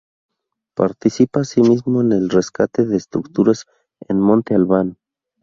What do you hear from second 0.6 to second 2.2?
Participa, así mismo en